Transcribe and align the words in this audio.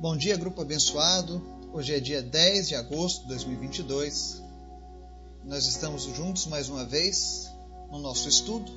Bom 0.00 0.16
dia, 0.16 0.36
grupo 0.36 0.62
abençoado. 0.62 1.42
Hoje 1.72 1.92
é 1.92 1.98
dia 1.98 2.22
10 2.22 2.68
de 2.68 2.76
agosto 2.76 3.22
de 3.22 3.28
2022. 3.30 4.40
Nós 5.44 5.66
estamos 5.66 6.04
juntos 6.04 6.46
mais 6.46 6.68
uma 6.68 6.84
vez 6.84 7.50
no 7.90 7.98
nosso 7.98 8.28
estudo 8.28 8.70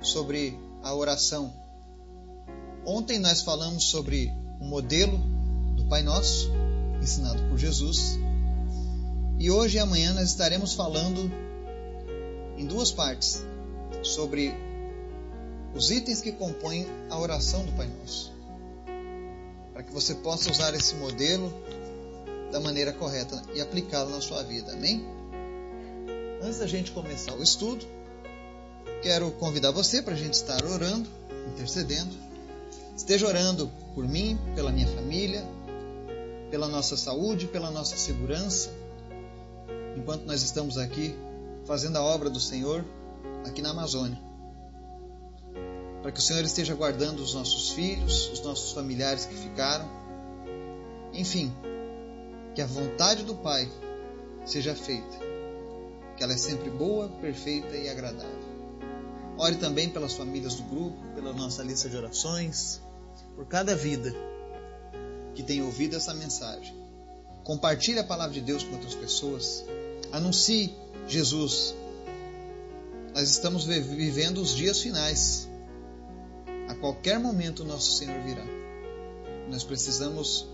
sobre 0.00 0.58
a 0.82 0.94
oração. 0.94 1.52
Ontem 2.86 3.18
nós 3.18 3.42
falamos 3.42 3.84
sobre 3.84 4.32
o 4.58 4.64
modelo 4.64 5.18
do 5.76 5.84
Pai 5.84 6.02
Nosso, 6.02 6.50
ensinado 7.02 7.42
por 7.50 7.58
Jesus. 7.58 8.18
E 9.38 9.50
hoje 9.50 9.76
e 9.76 9.80
amanhã 9.80 10.14
nós 10.14 10.30
estaremos 10.30 10.72
falando 10.72 11.30
em 12.56 12.64
duas 12.64 12.90
partes 12.90 13.44
sobre 14.02 14.50
os 15.74 15.90
itens 15.90 16.22
que 16.22 16.32
compõem 16.32 16.86
a 17.10 17.18
oração 17.18 17.66
do 17.66 17.72
Pai 17.72 17.86
Nosso 17.86 18.31
para 19.82 19.88
que 19.88 19.92
você 19.92 20.14
possa 20.14 20.50
usar 20.50 20.74
esse 20.74 20.94
modelo 20.94 21.52
da 22.50 22.60
maneira 22.60 22.92
correta 22.92 23.42
e 23.54 23.60
aplicá-lo 23.60 24.10
na 24.10 24.20
sua 24.20 24.42
vida. 24.42 24.72
Amém? 24.72 25.04
Antes 26.40 26.58
da 26.58 26.66
gente 26.66 26.92
começar 26.92 27.34
o 27.34 27.42
estudo, 27.42 27.84
quero 29.02 29.30
convidar 29.32 29.72
você 29.72 30.00
para 30.00 30.14
a 30.14 30.16
gente 30.16 30.34
estar 30.34 30.64
orando, 30.64 31.08
intercedendo. 31.52 32.14
Esteja 32.96 33.26
orando 33.26 33.70
por 33.94 34.06
mim, 34.06 34.38
pela 34.54 34.70
minha 34.70 34.86
família, 34.86 35.44
pela 36.50 36.68
nossa 36.68 36.96
saúde, 36.96 37.46
pela 37.46 37.70
nossa 37.70 37.96
segurança, 37.96 38.70
enquanto 39.96 40.24
nós 40.24 40.42
estamos 40.42 40.78
aqui 40.78 41.14
fazendo 41.66 41.96
a 41.96 42.02
obra 42.02 42.28
do 42.28 42.40
Senhor 42.40 42.84
aqui 43.44 43.62
na 43.62 43.70
Amazônia 43.70 44.31
para 46.02 46.10
que 46.10 46.18
o 46.18 46.22
Senhor 46.22 46.44
esteja 46.44 46.74
guardando 46.74 47.20
os 47.20 47.32
nossos 47.32 47.70
filhos, 47.70 48.28
os 48.30 48.40
nossos 48.40 48.72
familiares 48.72 49.24
que 49.24 49.34
ficaram. 49.34 49.88
Enfim, 51.12 51.54
que 52.54 52.60
a 52.60 52.66
vontade 52.66 53.22
do 53.22 53.36
Pai 53.36 53.70
seja 54.44 54.74
feita, 54.74 55.16
que 56.16 56.24
ela 56.24 56.32
é 56.32 56.36
sempre 56.36 56.70
boa, 56.70 57.08
perfeita 57.08 57.76
e 57.76 57.88
agradável. 57.88 58.42
Ore 59.38 59.56
também 59.56 59.88
pelas 59.88 60.14
famílias 60.14 60.56
do 60.56 60.64
grupo, 60.64 60.98
pela 61.14 61.32
nossa 61.32 61.62
lista 61.62 61.88
de 61.88 61.96
orações, 61.96 62.80
por 63.36 63.46
cada 63.46 63.74
vida 63.76 64.12
que 65.34 65.42
tem 65.42 65.62
ouvido 65.62 65.96
essa 65.96 66.12
mensagem. 66.12 66.76
Compartilhe 67.44 67.98
a 67.98 68.04
palavra 68.04 68.34
de 68.34 68.40
Deus 68.40 68.62
com 68.62 68.74
outras 68.74 68.94
pessoas. 68.94 69.64
Anuncie 70.12 70.74
Jesus. 71.08 71.74
Nós 73.14 73.30
estamos 73.30 73.64
vivendo 73.64 74.38
os 74.38 74.54
dias 74.54 74.80
finais. 74.80 75.48
Qualquer 76.82 77.16
momento 77.20 77.62
o 77.62 77.64
nosso 77.64 77.92
Senhor 77.92 78.20
virá. 78.22 78.44
Nós 79.48 79.62
precisamos 79.62 80.48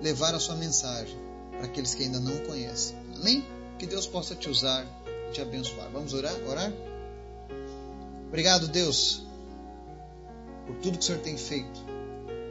levar 0.00 0.32
a 0.36 0.38
sua 0.38 0.54
mensagem 0.54 1.18
para 1.50 1.64
aqueles 1.64 1.96
que 1.96 2.04
ainda 2.04 2.20
não 2.20 2.32
o 2.32 2.46
conhecem. 2.46 2.96
Amém? 3.16 3.44
Que 3.76 3.84
Deus 3.84 4.06
possa 4.06 4.36
te 4.36 4.48
usar 4.48 4.86
e 5.28 5.32
te 5.32 5.40
abençoar. 5.40 5.90
Vamos 5.90 6.14
orar? 6.14 6.32
Orar? 6.48 6.72
Obrigado, 8.28 8.68
Deus, 8.68 9.24
por 10.64 10.76
tudo 10.76 10.96
que 10.96 11.02
o 11.02 11.06
Senhor 11.08 11.20
tem 11.22 11.36
feito, 11.36 11.84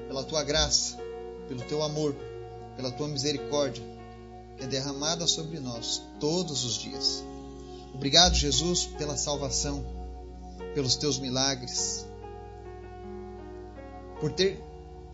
pela 0.09 0.25
tua 0.25 0.43
graça, 0.43 0.97
pelo 1.47 1.61
teu 1.61 1.81
amor, 1.83 2.13
pela 2.75 2.91
tua 2.91 3.07
misericórdia, 3.07 3.83
que 4.57 4.65
é 4.65 4.67
derramada 4.67 5.25
sobre 5.27 5.61
nós 5.61 6.01
todos 6.19 6.65
os 6.65 6.73
dias. 6.73 7.23
Obrigado, 7.93 8.35
Jesus, 8.35 8.85
pela 8.85 9.15
salvação, 9.15 9.81
pelos 10.75 10.97
teus 10.97 11.17
milagres, 11.17 12.05
por 14.21 14.31
ter 14.31 14.63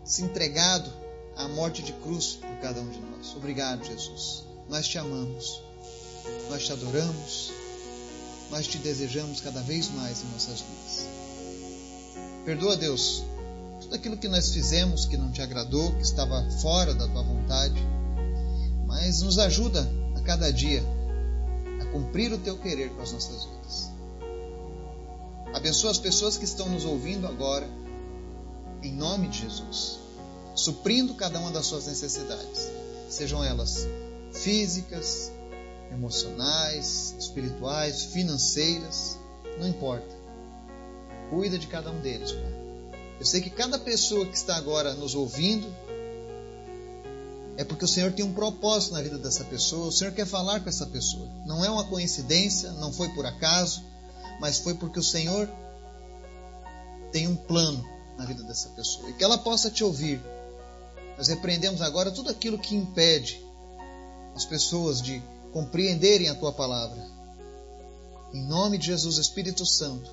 se 0.04 0.22
entregado 0.22 0.92
à 1.34 1.48
morte 1.48 1.82
de 1.82 1.92
cruz 1.94 2.38
por 2.40 2.56
cada 2.60 2.80
um 2.80 2.88
de 2.88 3.00
nós. 3.00 3.34
Obrigado, 3.34 3.84
Jesus. 3.84 4.44
Nós 4.68 4.86
te 4.86 4.98
amamos, 4.98 5.62
nós 6.50 6.64
te 6.64 6.72
adoramos, 6.72 7.50
nós 8.50 8.66
te 8.66 8.76
desejamos 8.78 9.40
cada 9.40 9.62
vez 9.62 9.90
mais 9.90 10.22
em 10.22 10.26
nossas 10.26 10.60
vidas. 10.60 11.08
Perdoa, 12.44 12.76
Deus, 12.76 13.24
tudo 13.80 13.94
aquilo 13.94 14.16
que 14.18 14.28
nós 14.28 14.52
fizemos 14.52 15.06
que 15.06 15.16
não 15.16 15.32
te 15.32 15.40
agradou, 15.40 15.94
que 15.94 16.02
estava 16.02 16.48
fora 16.60 16.92
da 16.94 17.08
tua 17.08 17.22
vontade, 17.22 17.80
mas 18.86 19.22
nos 19.22 19.38
ajuda 19.38 19.88
a 20.16 20.20
cada 20.20 20.52
dia 20.52 20.82
a 21.80 21.86
cumprir 21.86 22.32
o 22.32 22.38
teu 22.38 22.58
querer 22.58 22.90
com 22.90 23.00
as 23.00 23.12
nossas 23.12 23.44
vidas. 23.44 23.90
Abençoa 25.54 25.90
as 25.90 25.98
pessoas 25.98 26.36
que 26.36 26.44
estão 26.44 26.68
nos 26.68 26.84
ouvindo 26.84 27.26
agora 27.26 27.66
em 28.82 28.92
nome 28.92 29.28
de 29.28 29.40
Jesus, 29.40 29.98
suprindo 30.54 31.14
cada 31.14 31.38
uma 31.38 31.50
das 31.50 31.66
suas 31.66 31.86
necessidades, 31.86 32.68
sejam 33.08 33.42
elas 33.42 33.86
físicas, 34.32 35.32
emocionais, 35.90 37.14
espirituais, 37.18 38.04
financeiras, 38.04 39.18
não 39.58 39.68
importa. 39.68 40.16
Cuida 41.30 41.58
de 41.58 41.66
cada 41.66 41.90
um 41.90 42.00
deles, 42.00 42.32
Pai. 42.32 42.58
Eu 43.18 43.26
sei 43.26 43.40
que 43.40 43.50
cada 43.50 43.78
pessoa 43.78 44.24
que 44.26 44.36
está 44.36 44.56
agora 44.56 44.94
nos 44.94 45.14
ouvindo 45.14 45.66
é 47.56 47.64
porque 47.64 47.84
o 47.84 47.88
Senhor 47.88 48.12
tem 48.12 48.24
um 48.24 48.32
propósito 48.32 48.92
na 48.94 49.02
vida 49.02 49.18
dessa 49.18 49.42
pessoa, 49.44 49.88
o 49.88 49.92
Senhor 49.92 50.12
quer 50.12 50.26
falar 50.26 50.60
com 50.60 50.68
essa 50.68 50.86
pessoa. 50.86 51.28
Não 51.44 51.64
é 51.64 51.68
uma 51.68 51.84
coincidência, 51.84 52.70
não 52.72 52.92
foi 52.92 53.08
por 53.08 53.26
acaso, 53.26 53.82
mas 54.40 54.58
foi 54.58 54.74
porque 54.74 55.00
o 55.00 55.02
Senhor 55.02 55.50
tem 57.10 57.26
um 57.26 57.34
plano 57.34 57.97
na 58.18 58.24
vida 58.24 58.42
dessa 58.42 58.68
pessoa 58.70 59.08
e 59.08 59.12
que 59.12 59.22
ela 59.22 59.38
possa 59.38 59.70
te 59.70 59.84
ouvir. 59.84 60.20
Nós 61.16 61.28
repreendemos 61.28 61.80
agora 61.80 62.10
tudo 62.10 62.28
aquilo 62.28 62.58
que 62.58 62.74
impede 62.74 63.40
as 64.34 64.44
pessoas 64.44 65.00
de 65.00 65.22
compreenderem 65.52 66.28
a 66.28 66.34
tua 66.34 66.52
palavra. 66.52 67.00
Em 68.34 68.42
nome 68.42 68.76
de 68.76 68.86
Jesus, 68.86 69.16
Espírito 69.16 69.64
Santo, 69.64 70.10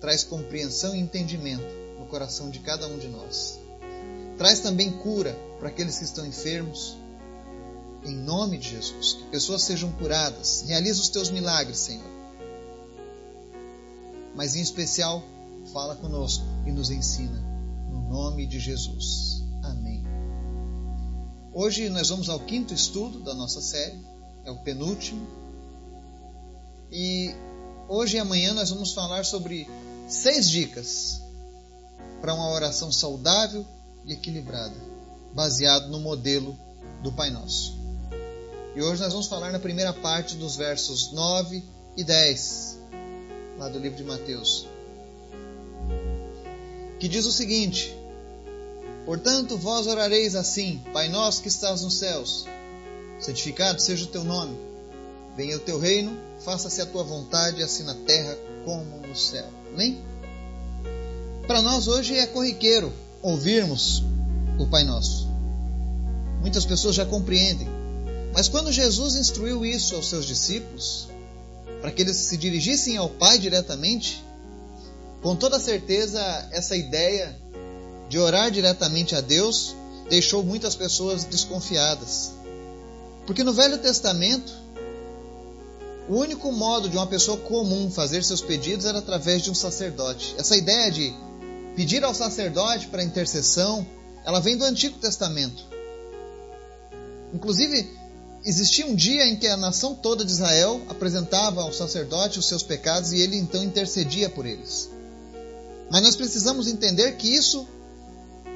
traz 0.00 0.22
compreensão 0.22 0.94
e 0.94 1.00
entendimento 1.00 1.66
no 1.98 2.06
coração 2.06 2.50
de 2.50 2.60
cada 2.60 2.86
um 2.86 2.98
de 2.98 3.08
nós. 3.08 3.58
Traz 4.36 4.60
também 4.60 4.92
cura 4.92 5.34
para 5.58 5.68
aqueles 5.68 5.98
que 5.98 6.04
estão 6.04 6.26
enfermos. 6.26 6.96
Em 8.04 8.14
nome 8.14 8.58
de 8.58 8.70
Jesus, 8.70 9.14
que 9.14 9.24
pessoas 9.24 9.62
sejam 9.62 9.90
curadas. 9.92 10.62
Realiza 10.66 11.00
os 11.00 11.08
teus 11.08 11.30
milagres, 11.30 11.78
Senhor. 11.78 12.16
Mas 14.34 14.54
em 14.54 14.60
especial, 14.60 15.24
fala 15.72 15.96
conosco 15.96 16.55
e 16.66 16.72
nos 16.72 16.90
ensina 16.90 17.56
nome 18.08 18.46
de 18.46 18.58
Jesus. 18.58 19.42
Amém. 19.62 20.02
Hoje 21.52 21.88
nós 21.88 22.08
vamos 22.08 22.28
ao 22.28 22.40
quinto 22.40 22.72
estudo 22.72 23.20
da 23.20 23.34
nossa 23.34 23.60
série, 23.60 23.98
é 24.44 24.50
o 24.50 24.58
penúltimo. 24.58 25.26
E 26.90 27.34
hoje 27.88 28.16
e 28.16 28.20
amanhã 28.20 28.54
nós 28.54 28.70
vamos 28.70 28.92
falar 28.92 29.24
sobre 29.24 29.68
seis 30.08 30.48
dicas 30.48 31.20
para 32.20 32.34
uma 32.34 32.50
oração 32.50 32.92
saudável 32.92 33.66
e 34.04 34.12
equilibrada, 34.12 34.76
baseado 35.34 35.88
no 35.88 36.00
modelo 36.00 36.56
do 37.02 37.12
Pai 37.12 37.30
Nosso. 37.30 37.76
E 38.74 38.82
hoje 38.82 39.02
nós 39.02 39.12
vamos 39.12 39.26
falar 39.26 39.52
na 39.52 39.58
primeira 39.58 39.92
parte 39.92 40.36
dos 40.36 40.56
versos 40.56 41.12
9 41.12 41.62
e 41.96 42.04
10, 42.04 42.78
lá 43.58 43.68
do 43.68 43.78
livro 43.78 43.96
de 43.96 44.04
Mateus 44.04 44.75
que 46.98 47.08
diz 47.08 47.26
o 47.26 47.32
seguinte: 47.32 47.96
Portanto, 49.04 49.56
vós 49.56 49.86
orareis 49.86 50.34
assim: 50.34 50.82
Pai 50.92 51.08
nosso 51.08 51.42
que 51.42 51.48
estás 51.48 51.82
nos 51.82 51.94
céus, 51.94 52.46
santificado 53.18 53.80
seja 53.80 54.04
o 54.04 54.08
teu 54.08 54.24
nome. 54.24 54.56
Venha 55.36 55.56
o 55.56 55.60
teu 55.60 55.78
reino, 55.78 56.16
faça-se 56.40 56.80
a 56.80 56.86
tua 56.86 57.04
vontade, 57.04 57.62
assim 57.62 57.82
na 57.82 57.94
terra 57.94 58.36
como 58.64 59.06
no 59.06 59.14
céu. 59.14 59.46
Amém? 59.72 60.00
Para 61.46 61.62
nós 61.62 61.86
hoje 61.86 62.16
é 62.16 62.26
corriqueiro 62.26 62.92
ouvirmos 63.22 64.02
o 64.58 64.66
Pai 64.66 64.82
Nosso. 64.82 65.28
Muitas 66.40 66.64
pessoas 66.64 66.94
já 66.94 67.04
compreendem. 67.04 67.68
Mas 68.32 68.48
quando 68.48 68.72
Jesus 68.72 69.14
instruiu 69.14 69.64
isso 69.64 69.94
aos 69.94 70.08
seus 70.08 70.26
discípulos, 70.26 71.08
para 71.80 71.90
que 71.90 72.02
eles 72.02 72.16
se 72.16 72.36
dirigissem 72.36 72.96
ao 72.96 73.08
Pai 73.08 73.38
diretamente, 73.38 74.24
com 75.26 75.34
toda 75.34 75.58
certeza, 75.58 76.20
essa 76.52 76.76
ideia 76.76 77.36
de 78.08 78.16
orar 78.16 78.48
diretamente 78.48 79.16
a 79.16 79.20
Deus 79.20 79.74
deixou 80.08 80.44
muitas 80.44 80.76
pessoas 80.76 81.24
desconfiadas. 81.24 82.30
Porque 83.26 83.42
no 83.42 83.52
Velho 83.52 83.76
Testamento, 83.78 84.52
o 86.08 86.14
único 86.14 86.52
modo 86.52 86.88
de 86.88 86.96
uma 86.96 87.08
pessoa 87.08 87.36
comum 87.38 87.90
fazer 87.90 88.22
seus 88.22 88.40
pedidos 88.40 88.86
era 88.86 89.00
através 89.00 89.42
de 89.42 89.50
um 89.50 89.54
sacerdote. 89.54 90.32
Essa 90.38 90.56
ideia 90.56 90.92
de 90.92 91.12
pedir 91.74 92.04
ao 92.04 92.14
sacerdote 92.14 92.86
para 92.86 93.02
intercessão, 93.02 93.84
ela 94.24 94.38
vem 94.38 94.56
do 94.56 94.64
Antigo 94.64 94.96
Testamento. 95.00 95.64
Inclusive, 97.34 97.90
existia 98.44 98.86
um 98.86 98.94
dia 98.94 99.26
em 99.26 99.34
que 99.34 99.48
a 99.48 99.56
nação 99.56 99.92
toda 99.92 100.24
de 100.24 100.30
Israel 100.30 100.80
apresentava 100.88 101.62
ao 101.62 101.72
sacerdote 101.72 102.38
os 102.38 102.46
seus 102.46 102.62
pecados 102.62 103.10
e 103.10 103.20
ele 103.20 103.36
então 103.36 103.64
intercedia 103.64 104.30
por 104.30 104.46
eles. 104.46 104.94
Mas 105.90 106.02
nós 106.02 106.16
precisamos 106.16 106.66
entender 106.66 107.12
que 107.16 107.28
isso 107.28 107.66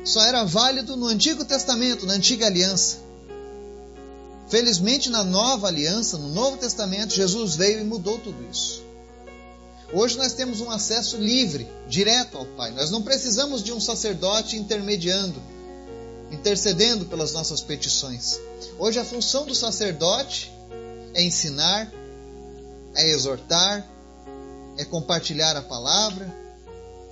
só 0.04 0.22
era 0.22 0.44
válido 0.44 0.96
no 0.96 1.06
Antigo 1.06 1.44
Testamento, 1.44 2.06
na 2.06 2.14
Antiga 2.14 2.46
Aliança. 2.46 2.98
Felizmente, 4.48 5.10
na 5.10 5.22
Nova 5.22 5.68
Aliança, 5.68 6.18
no 6.18 6.28
Novo 6.30 6.56
Testamento, 6.56 7.14
Jesus 7.14 7.54
veio 7.54 7.80
e 7.80 7.84
mudou 7.84 8.18
tudo 8.18 8.44
isso. 8.50 8.82
Hoje 9.92 10.16
nós 10.16 10.32
temos 10.32 10.60
um 10.60 10.70
acesso 10.70 11.16
livre, 11.16 11.68
direto 11.88 12.36
ao 12.36 12.46
Pai. 12.46 12.70
Nós 12.72 12.90
não 12.90 13.02
precisamos 13.02 13.62
de 13.62 13.72
um 13.72 13.80
sacerdote 13.80 14.56
intermediando, 14.56 15.40
intercedendo 16.30 17.06
pelas 17.06 17.32
nossas 17.32 17.60
petições. 17.60 18.40
Hoje 18.78 18.98
a 18.98 19.04
função 19.04 19.46
do 19.46 19.54
sacerdote 19.54 20.50
é 21.14 21.22
ensinar, 21.22 21.92
é 22.94 23.08
exortar, 23.10 23.86
é 24.76 24.84
compartilhar 24.84 25.56
a 25.56 25.62
palavra, 25.62 26.39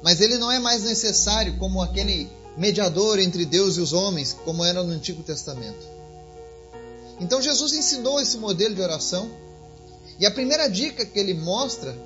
mas 0.02 0.20
ele 0.20 0.38
não 0.38 0.50
é 0.50 0.58
mais 0.58 0.84
necessário 0.84 1.56
como 1.58 1.82
aquele 1.82 2.28
mediador 2.56 3.18
entre 3.18 3.44
Deus 3.44 3.76
e 3.76 3.80
os 3.80 3.92
homens, 3.92 4.36
como 4.44 4.64
era 4.64 4.82
no 4.82 4.92
Antigo 4.92 5.22
Testamento. 5.22 5.86
Então 7.20 7.42
Jesus 7.42 7.72
ensinou 7.72 8.20
esse 8.20 8.38
modelo 8.38 8.74
de 8.74 8.80
oração, 8.80 9.30
e 10.18 10.26
a 10.26 10.30
primeira 10.30 10.68
dica 10.68 11.04
que 11.04 11.18
ele 11.18 11.34
mostra 11.34 11.96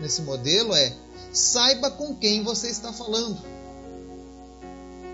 nesse 0.00 0.22
modelo 0.22 0.74
é: 0.74 0.92
saiba 1.32 1.90
com 1.90 2.14
quem 2.14 2.42
você 2.42 2.68
está 2.68 2.92
falando. 2.92 3.38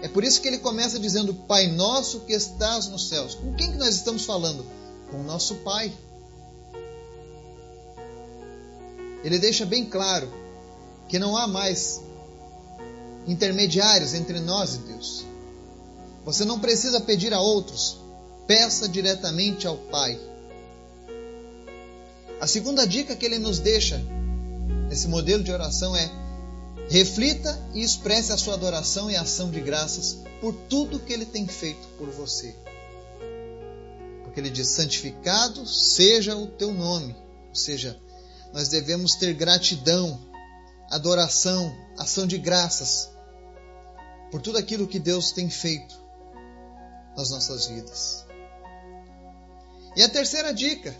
É 0.02 0.08
por 0.08 0.24
isso 0.24 0.40
que 0.40 0.48
ele 0.48 0.58
começa 0.58 0.98
dizendo: 0.98 1.34
Pai 1.34 1.66
nosso 1.66 2.20
que 2.20 2.32
estás 2.32 2.88
nos 2.88 3.08
céus. 3.08 3.34
Com 3.34 3.54
quem 3.54 3.72
que 3.72 3.78
nós 3.78 3.94
estamos 3.94 4.24
falando? 4.24 4.64
Com 5.10 5.20
o 5.20 5.24
nosso 5.24 5.56
Pai. 5.56 5.92
Ele 9.24 9.38
deixa 9.38 9.66
bem 9.66 9.84
claro 9.84 10.30
que 11.08 11.18
não 11.18 11.36
há 11.36 11.46
mais 11.46 12.00
intermediários 13.26 14.14
entre 14.14 14.40
nós 14.40 14.74
e 14.74 14.78
Deus. 14.78 15.24
Você 16.24 16.44
não 16.44 16.58
precisa 16.58 17.00
pedir 17.00 17.32
a 17.32 17.40
outros, 17.40 17.98
peça 18.46 18.88
diretamente 18.88 19.66
ao 19.66 19.76
Pai. 19.76 20.18
A 22.40 22.46
segunda 22.46 22.86
dica 22.86 23.16
que 23.16 23.24
ele 23.24 23.38
nos 23.38 23.58
deixa 23.58 24.00
nesse 24.88 25.08
modelo 25.08 25.42
de 25.42 25.52
oração 25.52 25.96
é 25.96 26.10
reflita 26.88 27.58
e 27.74 27.82
expresse 27.82 28.32
a 28.32 28.36
sua 28.36 28.54
adoração 28.54 29.10
e 29.10 29.16
ação 29.16 29.50
de 29.50 29.60
graças 29.60 30.18
por 30.40 30.54
tudo 30.68 31.00
que 31.00 31.12
ele 31.12 31.26
tem 31.26 31.46
feito 31.46 31.86
por 31.98 32.10
você. 32.10 32.54
Porque 34.22 34.38
ele 34.40 34.50
diz: 34.50 34.68
santificado 34.68 35.66
seja 35.66 36.36
o 36.36 36.46
teu 36.46 36.72
nome. 36.72 37.16
Ou 37.48 37.54
seja, 37.54 37.98
nós 38.52 38.68
devemos 38.68 39.14
ter 39.14 39.32
gratidão, 39.32 40.20
adoração, 40.90 41.74
ação 41.98 42.26
de 42.26 42.38
graças 42.38 43.10
por 44.30 44.40
tudo 44.40 44.58
aquilo 44.58 44.86
que 44.86 44.98
Deus 44.98 45.32
tem 45.32 45.48
feito 45.48 45.94
nas 47.16 47.30
nossas 47.30 47.66
vidas. 47.66 48.26
E 49.96 50.02
a 50.02 50.08
terceira 50.08 50.52
dica: 50.52 50.94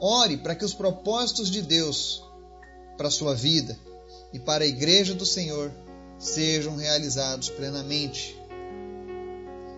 ore 0.00 0.36
para 0.36 0.54
que 0.54 0.64
os 0.64 0.74
propósitos 0.74 1.50
de 1.50 1.62
Deus 1.62 2.22
para 2.96 3.08
a 3.08 3.10
sua 3.10 3.34
vida 3.34 3.76
e 4.32 4.38
para 4.38 4.64
a 4.64 4.66
igreja 4.66 5.14
do 5.14 5.26
Senhor 5.26 5.72
sejam 6.18 6.76
realizados 6.76 7.48
plenamente. 7.48 8.38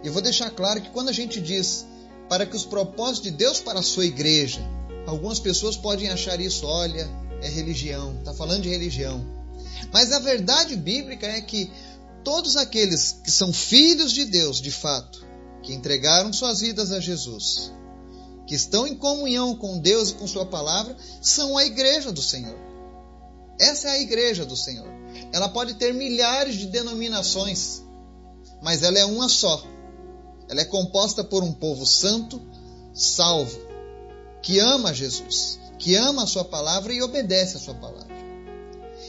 Eu 0.04 0.12
vou 0.12 0.20
deixar 0.20 0.50
claro 0.50 0.82
que 0.82 0.90
quando 0.90 1.08
a 1.08 1.12
gente 1.12 1.40
diz 1.40 1.86
para 2.28 2.44
que 2.44 2.56
os 2.56 2.64
propósitos 2.64 3.22
de 3.22 3.30
Deus 3.30 3.60
para 3.60 3.78
a 3.78 3.82
sua 3.82 4.04
igreja, 4.04 4.60
algumas 5.06 5.38
pessoas 5.38 5.76
podem 5.76 6.08
achar 6.10 6.40
isso, 6.40 6.66
olha, 6.66 7.08
é 7.42 7.48
religião, 7.48 8.16
está 8.18 8.32
falando 8.32 8.62
de 8.62 8.68
religião. 8.68 9.24
Mas 9.92 10.12
a 10.12 10.18
verdade 10.18 10.76
bíblica 10.76 11.26
é 11.26 11.40
que 11.40 11.70
todos 12.24 12.56
aqueles 12.56 13.20
que 13.24 13.30
são 13.30 13.52
filhos 13.52 14.12
de 14.12 14.24
Deus, 14.24 14.60
de 14.60 14.70
fato, 14.70 15.26
que 15.62 15.72
entregaram 15.72 16.32
suas 16.32 16.60
vidas 16.60 16.92
a 16.92 17.00
Jesus, 17.00 17.72
que 18.46 18.54
estão 18.54 18.86
em 18.86 18.96
comunhão 18.96 19.56
com 19.56 19.78
Deus 19.78 20.10
e 20.10 20.14
com 20.14 20.26
Sua 20.26 20.46
palavra, 20.46 20.96
são 21.20 21.58
a 21.58 21.64
igreja 21.64 22.12
do 22.12 22.22
Senhor. 22.22 22.56
Essa 23.60 23.88
é 23.88 23.90
a 23.92 24.00
igreja 24.00 24.44
do 24.44 24.56
Senhor. 24.56 24.88
Ela 25.32 25.48
pode 25.48 25.74
ter 25.74 25.92
milhares 25.92 26.56
de 26.56 26.66
denominações, 26.66 27.82
mas 28.62 28.82
ela 28.82 28.98
é 28.98 29.04
uma 29.04 29.28
só. 29.28 29.62
Ela 30.48 30.62
é 30.62 30.64
composta 30.64 31.22
por 31.22 31.42
um 31.42 31.52
povo 31.52 31.86
santo, 31.86 32.40
salvo, 32.92 33.58
que 34.42 34.58
ama 34.58 34.92
Jesus, 34.92 35.58
que 35.82 35.96
ama 35.96 36.22
a 36.22 36.26
Sua 36.28 36.44
palavra 36.44 36.92
e 36.92 37.02
obedece 37.02 37.56
a 37.56 37.60
Sua 37.60 37.74
palavra. 37.74 38.14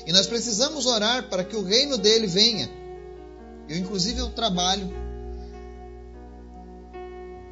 E 0.08 0.12
nós 0.12 0.26
precisamos 0.26 0.88
orar 0.88 1.30
para 1.30 1.44
que 1.44 1.56
o 1.56 1.64
reino 1.64 2.00
dele 2.00 2.26
venha. 2.26 2.68
Eu, 3.70 3.78
inclusive, 3.78 4.20
eu 4.20 4.32
trabalho 4.32 4.92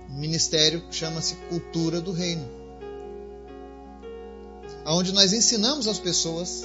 um 0.09 0.19
ministério 0.19 0.81
que 0.89 0.95
chama-se 0.95 1.35
Cultura 1.49 2.01
do 2.01 2.11
Reino, 2.11 2.49
onde 4.87 5.13
nós 5.13 5.33
ensinamos 5.33 5.87
as 5.87 5.99
pessoas, 5.99 6.63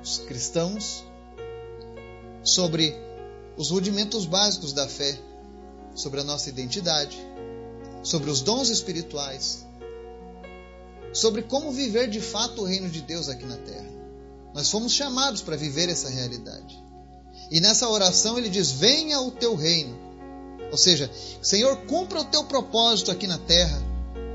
os 0.00 0.18
cristãos, 0.18 1.04
sobre 2.44 2.96
os 3.56 3.70
rudimentos 3.70 4.24
básicos 4.24 4.72
da 4.72 4.86
fé, 4.86 5.18
sobre 5.96 6.20
a 6.20 6.24
nossa 6.24 6.48
identidade, 6.48 7.18
sobre 8.04 8.30
os 8.30 8.40
dons 8.40 8.68
espirituais, 8.70 9.67
sobre 11.18 11.42
como 11.42 11.72
viver 11.72 12.08
de 12.08 12.20
fato 12.20 12.62
o 12.62 12.64
reino 12.64 12.88
de 12.88 13.00
Deus 13.02 13.28
aqui 13.28 13.44
na 13.44 13.56
terra. 13.56 13.88
Nós 14.54 14.70
fomos 14.70 14.92
chamados 14.92 15.42
para 15.42 15.56
viver 15.56 15.88
essa 15.88 16.08
realidade. 16.08 16.82
E 17.50 17.60
nessa 17.60 17.88
oração 17.88 18.38
ele 18.38 18.48
diz: 18.48 18.70
Venha 18.70 19.20
o 19.20 19.30
teu 19.30 19.54
reino. 19.54 19.96
Ou 20.70 20.76
seja, 20.76 21.10
Senhor, 21.42 21.76
cumpra 21.86 22.20
o 22.20 22.24
teu 22.24 22.44
propósito 22.44 23.10
aqui 23.10 23.26
na 23.26 23.38
terra, 23.38 23.80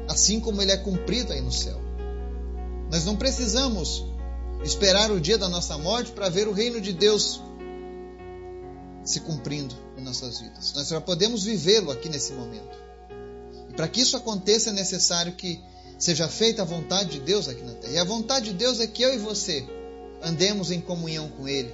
assim 0.10 0.40
como 0.40 0.62
ele 0.62 0.72
é 0.72 0.78
cumprido 0.78 1.32
aí 1.32 1.42
no 1.42 1.52
céu. 1.52 1.80
Nós 2.92 3.06
não 3.06 3.16
precisamos 3.16 4.04
esperar 4.64 5.12
o 5.12 5.20
dia 5.20 5.38
da 5.38 5.50
nossa 5.50 5.78
morte 5.78 6.12
para 6.12 6.30
ver 6.30 6.48
o 6.48 6.54
reino 6.54 6.80
de 6.82 6.94
Deus 6.94 7.42
se 9.04 9.20
cumprindo 9.20 9.76
em 9.98 10.04
nossas 10.04 10.40
vidas. 10.40 10.74
Nós 10.74 10.88
já 10.88 11.02
podemos 11.02 11.44
vivê-lo 11.44 11.92
aqui 11.92 12.10
nesse 12.10 12.34
momento. 12.34 12.78
E 13.70 13.74
para 13.74 13.88
que 13.88 14.02
isso 14.02 14.16
aconteça 14.16 14.70
é 14.70 14.74
necessário 14.74 15.34
que 15.34 15.62
seja 15.98 16.28
feita 16.28 16.62
a 16.62 16.66
vontade 16.66 17.12
de 17.12 17.20
Deus 17.20 17.48
aqui 17.48 17.64
na 17.64 17.74
terra. 17.74 17.94
E 17.94 17.98
a 17.98 18.04
vontade 18.04 18.52
de 18.52 18.54
Deus 18.54 18.80
é 18.80 18.88
que 18.88 19.04
eu 19.04 19.14
e 19.14 19.18
você 19.18 19.66
andemos 20.22 20.72
em 20.72 20.80
comunhão 20.80 21.30
com 21.30 21.48
Ele, 21.48 21.74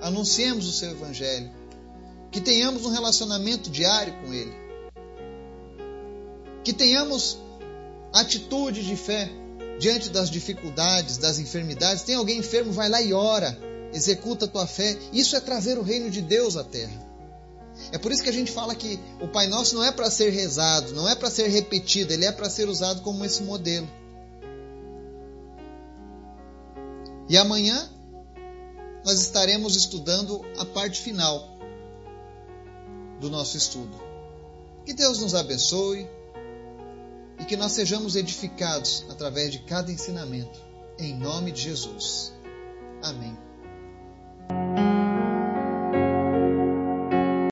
anunciemos 0.00 0.66
o 0.66 0.72
seu 0.72 0.90
Evangelho, 0.90 1.50
que 2.30 2.40
tenhamos 2.40 2.84
um 2.84 2.90
relacionamento 2.90 3.70
diário 3.70 4.14
com 4.22 4.32
Ele, 4.32 4.52
que 6.64 6.72
tenhamos 6.72 7.38
atitude 8.12 8.84
de 8.84 8.96
fé 8.96 9.30
diante 9.78 10.10
das 10.10 10.30
dificuldades, 10.30 11.18
das 11.18 11.38
enfermidades. 11.38 12.02
Tem 12.02 12.14
alguém 12.14 12.38
enfermo, 12.38 12.72
vai 12.72 12.88
lá 12.88 13.02
e 13.02 13.12
ora, 13.12 13.58
executa 13.92 14.44
a 14.44 14.48
tua 14.48 14.66
fé. 14.66 14.96
Isso 15.12 15.34
é 15.36 15.40
trazer 15.40 15.78
o 15.78 15.82
reino 15.82 16.10
de 16.10 16.22
Deus 16.22 16.56
à 16.56 16.64
terra. 16.64 17.11
É 17.90 17.98
por 17.98 18.12
isso 18.12 18.22
que 18.22 18.28
a 18.28 18.32
gente 18.32 18.52
fala 18.52 18.74
que 18.74 18.98
o 19.20 19.28
Pai 19.28 19.46
Nosso 19.46 19.74
não 19.74 19.84
é 19.84 19.90
para 19.90 20.10
ser 20.10 20.30
rezado, 20.30 20.92
não 20.92 21.08
é 21.08 21.14
para 21.14 21.30
ser 21.30 21.48
repetido, 21.48 22.12
ele 22.12 22.24
é 22.24 22.32
para 22.32 22.48
ser 22.48 22.68
usado 22.68 23.02
como 23.02 23.24
esse 23.24 23.42
modelo. 23.42 23.88
E 27.28 27.36
amanhã 27.36 27.90
nós 29.04 29.20
estaremos 29.20 29.76
estudando 29.76 30.44
a 30.58 30.64
parte 30.64 31.00
final 31.00 31.56
do 33.20 33.30
nosso 33.30 33.56
estudo. 33.56 34.00
Que 34.84 34.92
Deus 34.92 35.20
nos 35.20 35.34
abençoe 35.34 36.08
e 37.38 37.44
que 37.44 37.56
nós 37.56 37.72
sejamos 37.72 38.16
edificados 38.16 39.04
através 39.08 39.52
de 39.52 39.60
cada 39.60 39.90
ensinamento. 39.90 40.60
Em 40.98 41.16
nome 41.16 41.52
de 41.52 41.62
Jesus. 41.62 42.32